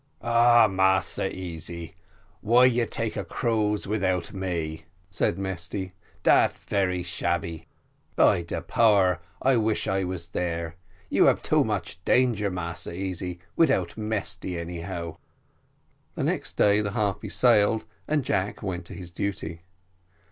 "Ah, 0.23 0.67
Massa 0.67 1.31
Easy, 1.31 1.93
why 2.39 2.65
you 2.65 2.87
take 2.87 3.15
a 3.15 3.23
cruise 3.23 3.85
without 3.85 4.33
me?" 4.33 4.85
said 5.11 5.37
Mesty; 5.37 5.93
"dat 6.23 6.57
very 6.67 7.03
shabby 7.03 7.67
by 8.15 8.41
de 8.41 8.63
power, 8.63 9.21
but 9.39 9.47
I 9.47 9.57
wish 9.57 9.87
I 9.87 10.03
was 10.03 10.29
there; 10.29 10.75
you 11.11 11.29
ab 11.29 11.43
too 11.43 11.63
much 11.63 12.03
danger, 12.03 12.49
Massa 12.49 12.91
Easy, 12.97 13.41
without 13.55 13.95
Mesty, 13.95 14.57
anyhow." 14.57 15.17
The 16.15 16.23
next 16.23 16.57
day 16.57 16.81
the 16.81 16.93
Harpy 16.93 17.29
sailed, 17.29 17.85
and 18.07 18.25
Jack 18.25 18.63
went 18.63 18.85
to 18.85 18.95
his 18.95 19.11
duty. 19.11 19.61